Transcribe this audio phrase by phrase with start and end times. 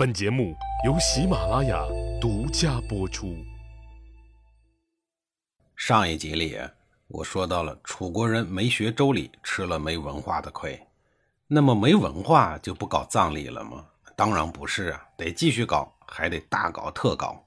[0.00, 1.84] 本节目由喜马拉雅
[2.18, 3.36] 独家播出。
[5.76, 6.58] 上一集里，
[7.08, 10.80] 我说到了楚国人没学周礼，吃了没文化的亏。
[11.46, 13.84] 那么没文化就不搞葬礼了吗？
[14.16, 17.44] 当然不是啊，得继续搞，还得大搞特搞。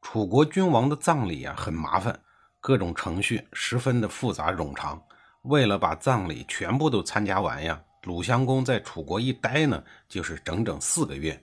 [0.00, 2.18] 楚国君王的葬礼啊，很麻烦，
[2.58, 4.98] 各种程序十分的复杂冗长。
[5.42, 11.38] 为了把葬礼全部都参加完呀，鲁襄公在楚国一待呢，就是整整四个月。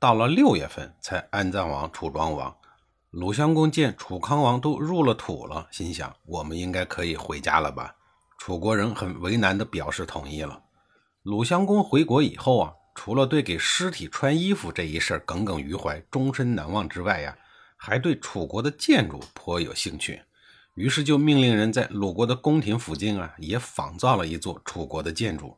[0.00, 2.56] 到了六月份才安葬完楚庄王。
[3.10, 7.96] 鲁襄公见楚康王都入了土了，心想我们应该可以回家了吧？
[8.38, 10.62] 楚国人很为难地表示同意了。
[11.24, 17.36] 鲁襄公回国以后啊，除了对给尸体穿衣服这一事耿耿于怀、终身难忘之外呀，
[17.76, 20.22] 还对楚国的建筑颇有兴趣。
[20.74, 25.56] 于是就命令人在鲁国的宫廷附近啊，也仿造了一座楚国的建筑。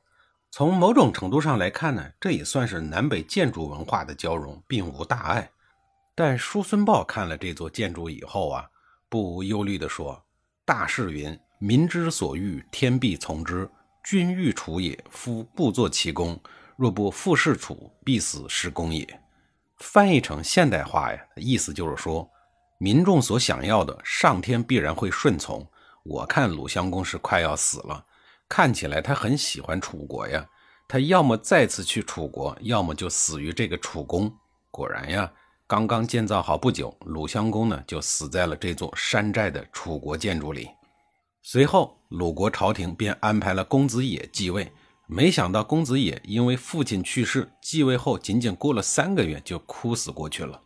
[0.52, 5.48] 从某种程度上来看呢，这也算是南北建筑文化的交融，并无大碍。
[6.14, 8.68] 但叔孙豹看了这座建筑以后啊，
[9.08, 10.20] 不无忧虑地说
[10.66, 13.70] ：“大事云，民之所欲，天必从之。
[14.02, 16.38] 君欲楚也，夫故作其功。
[16.76, 19.20] 若不复事楚，必死是功也。”
[19.78, 22.28] 翻译成现代化呀，意思就是说，
[22.78, 25.64] 民众所想要的，上天必然会顺从。
[26.02, 28.04] 我看鲁襄公是快要死了。
[28.50, 30.44] 看起来他很喜欢楚国呀，
[30.88, 34.30] 他要么再次去楚国，要么就死于这个楚宫。
[34.72, 35.32] 果然呀，
[35.68, 40.68] 刚刚建造好不久，鲁襄公呢就死在了这座山寨的楚国建筑里。
[41.42, 44.70] 随后，鲁国朝廷便安排了公子野继位。
[45.06, 50.60] 没想到公子野因为父亲去世，继位后仅仅过了三个月就枯死过去了。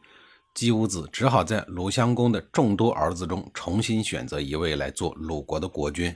[0.54, 6.14] 姬武子只好在鲁襄公的众多儿子中重新选择一位来做鲁国的国君。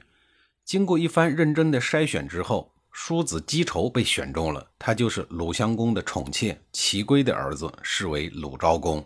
[0.69, 4.69] 经过一番认真的筛选之后，叔子姬仇被选中了。
[4.79, 9.03] 他就是鲁襄公的宠妾齐归的儿子，是为鲁昭公。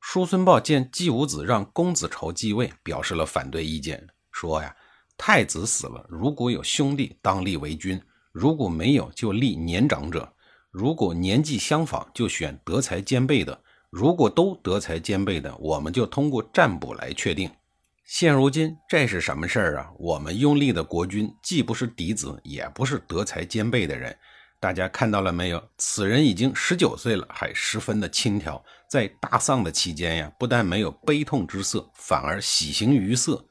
[0.00, 4.74] 叔孙豹见季武子让公子仇继位，表示了反对意见，说呀
[5.18, 7.98] ：“太子死了，如果有兄弟，当立为君；
[8.32, 10.22] 如果没有，就立年长者；
[10.70, 13.52] 如果年纪相仿，就选德才兼备的；
[13.90, 17.50] 如果都德才兼备的，我们就通过占卜来确定。”
[18.08, 19.90] 现如今这是什么事儿啊？
[19.98, 24.16] 我们拥立的国君既不是嫡子，也不是德才兼备的人。
[24.58, 25.62] 大家看到了没有？
[25.76, 28.64] 此人已经十九岁了，还十分的轻佻。
[28.88, 33.44] 在大丧的期间呀，不但没有悲痛之色，反而喜形于色。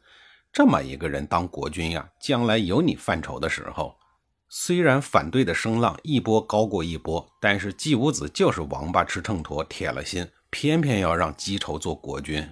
[0.52, 3.96] 这么一个人当国君呀，将来有你犯愁的时候。
[4.50, 12.50] 虽然反对的声浪一波高过一波，但是季武子就是王八吃秤砣，铁了心，偏偏要让姬仇做国君。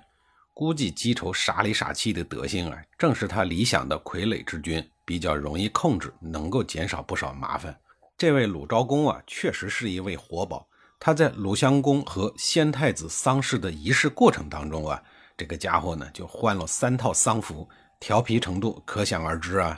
[0.56, 7.78] 估计姬仇傻里傻气的德行啊，正是他理想的傀儡之君，比较容易控制，能够减少不少麻烦。
[8.18, 10.66] 这位鲁昭公啊，确实是一位活宝。
[10.98, 15.04] 他在鲁襄公和先太子丧事的仪式过程当中啊，
[15.36, 17.68] 这个家伙呢就换了三套丧服，
[18.00, 19.78] 调皮程度可想而知啊。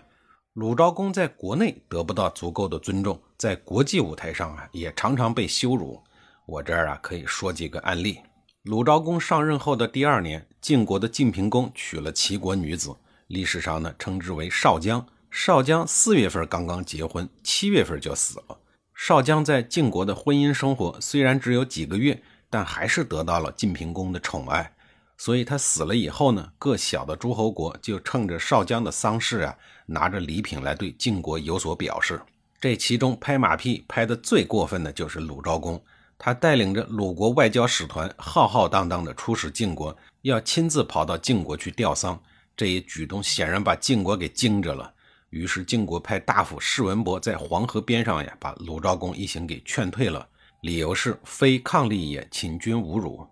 [0.54, 6.00] 鲁昭公在国内得不到足够的尊重，在国际舞台上啊，也常常被羞辱。
[6.46, 8.20] 我这儿啊可以说几个案例。
[8.64, 12.94] 鲁昭公上任后的第二年，晋国的晋平公娶了齐国女子，
[13.28, 15.08] 历史上呢称之为少姜。
[15.32, 18.58] 少姜四月份刚刚结婚，七月份就死了。
[18.94, 24.74] 少姜在晋国的婚姻生活虽然只有几个月，但还是得到了晋平公的宠爱。
[25.18, 29.56] 所以他死了以后呢，各小的诸侯国就趁着少姜的丧事啊，
[29.86, 32.22] 拿着礼品来对晋国有所表示。
[32.60, 35.82] 这其中拍马屁拍的最过分的就是鲁昭公。
[36.18, 42.20] 他带领着鲁国外交使团浩浩荡荡地出使晋国，要亲自跑到晋国去吊丧。
[42.56, 44.94] 这一举动显然把晋国给惊着了。
[45.30, 50.28] 于是晋国派大夫士文伯在黄河边上呀，把鲁昭公一行给劝退了，
[50.62, 53.28] 理由是非抗力也，请君侮辱。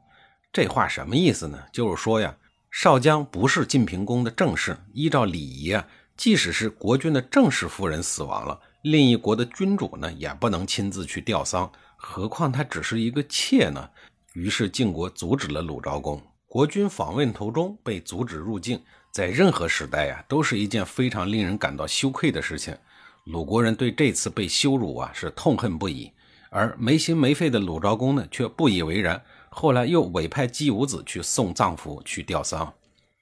[0.53, 1.57] 这话什么意思呢？
[1.72, 2.35] 就是说呀，
[2.69, 11.72] 少姜不是晋平公的正室，依照礼仪啊，即使是国君的正室夫人死亡了，另一国的君主呢，也不能亲自去吊丧。
[11.96, 13.90] 何况他只是一个妾呢？
[14.34, 16.22] 于是晋国阻止了鲁昭公。
[16.46, 18.79] 国君访问途中被阻止入境，
[19.11, 22.78] 在任何时代呀，都是一件非常令人感到羞愧的事情。
[23.23, 26.11] 鲁国人对这次被羞辱啊，是痛恨不已。
[26.52, 29.20] 而没心没肺的鲁昭公呢，却不以为然。
[29.49, 32.72] 后来又委派姬武子去送葬服、去吊丧。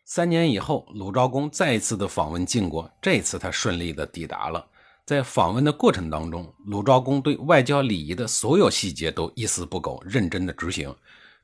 [0.04, 4.68] 三年以后，鲁昭公再一次的访问晋国，这次他顺利的抵达了。
[5.06, 10.96] 在访问的过程当中，鲁昭公对外交礼仪的所有细节都一丝不苟、认真的执行，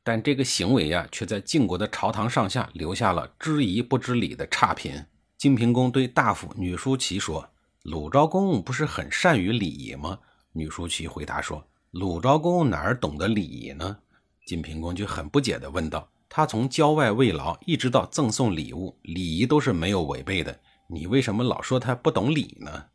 [0.02, 5.06] 但这个行为呀，却在晋国的朝堂上下留下了知仪不知礼的差评。
[5.38, 7.50] 晋平公对大夫女叔齐说
[7.84, 10.18] ：“鲁昭公不是很善于礼仪吗？”
[10.54, 13.98] 女叔齐回答说：“鲁昭公哪儿懂得礼仪呢？
[14.46, 16.10] 晋平公就很不解地问道。
[16.30, 20.58] 他从郊外慰劳一直到赠送礼物，礼仪都是没有违背的。
[20.88, 22.86] 你为什么老说他不懂礼呢？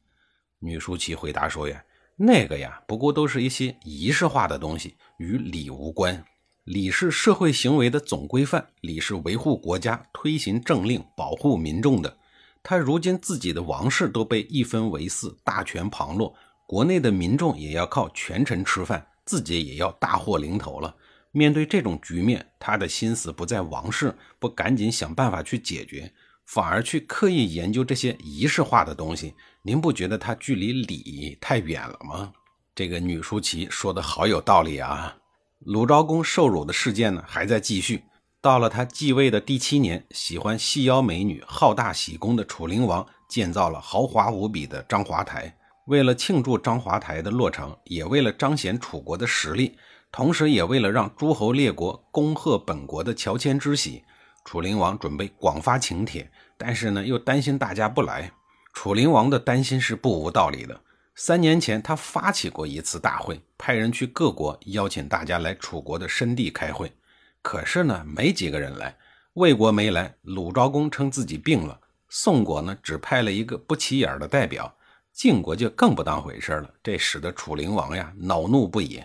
[0.65, 1.85] 女舒淇回答说：“呀，
[2.17, 6.25] 那个呀，不过都是一些仪式化的东西，与礼无关。
[6.65, 12.17] 礼是社会行为的总规范，礼是维护国家、推行政令、保护民众的。
[12.63, 16.35] 他如今自己的王室都被一分为四，大权旁落，
[16.67, 20.97] 国内的民众也要靠权臣吃饭，自己也要大祸临头了。”
[21.37, 26.13] 面对这种局面，他的心思不在王室，不赶紧想办法去解决，
[26.47, 29.35] 反而去刻意研究这些仪式化的东西。
[29.63, 32.33] 您不觉得它距离礼太远了吗？
[32.75, 35.17] 这个女舒淇说的好有道理啊！
[35.61, 38.03] 鲁昭公受辱的事件呢，还在继续。
[38.43, 45.57] 到了他继位的第七年，喜欢细腰美女、好大喜功的楚灵王建造了豪华无比的章华台。
[45.87, 49.79] 为了庆祝章华台的落成，也为了彰显楚国的实力。
[50.13, 54.05] 同时，也为了让诸侯列国恭贺本国的乔迁之喜，
[54.45, 58.31] 楚灵王准备广发请帖，但是呢，又担心大家不来。
[58.73, 60.79] 楚灵王的担心是不无道理的。
[61.17, 66.93] 三年前，他发起过一次大会，派人去各国邀请大家来楚国的深地开会，
[67.41, 68.97] 可是呢，没几个人来。
[69.35, 74.67] 魏国没来，鲁昭公称自己病了；宋国呢，只派了一个不起眼的代表；
[75.13, 76.69] 晋国就更不当回事了。
[76.83, 79.03] 这使得楚灵王呀，恼怒不已。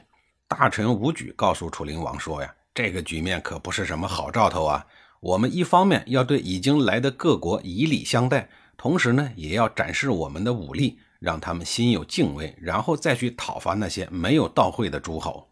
[0.48, 4.86] 大臣武举告诉楚灵王说：“呀，这个局面可不是什么好兆头啊！
[5.22, 15.50] 我们一方面要对已经来的各国以礼相待，同时呢，也要展示我们的武力，让他们心有敬畏，然后再去讨伐那些没有到会的诸侯。”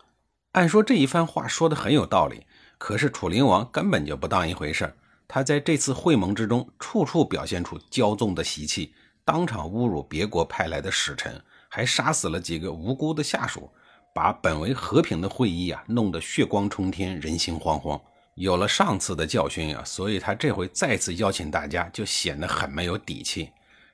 [0.53, 2.45] 按说这一番话说的很有道理，
[2.77, 4.95] 可是楚灵王根本就不当一回事
[5.27, 8.93] 他在这次会盟之中，处处表现出骄纵的习气，
[9.25, 13.69] 当场侮辱别国派来的使臣，还杀死了几个无辜的下属。
[14.15, 17.99] 把本为和平的会议啊弄得血光冲天，人心惶惶。
[18.37, 23.49] 有了上次的教训呀，所以他这回再次邀请大家，就显得很没有底气。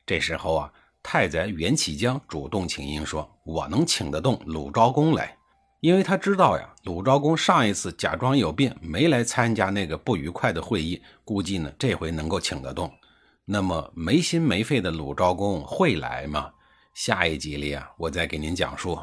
[0.05, 5.37] 这时候啊，太宰袁启江主动请缨说：“我能请得动鲁昭公来，
[5.79, 12.91] 因为他知道呀，鲁昭公上一次假装有病没来参加那个不愉快的会议，估计呢这回能够请得动。
[13.45, 16.51] 那么没心没肺的鲁昭公会来吗？
[16.93, 18.99] 下一集里啊，我再给您讲述。”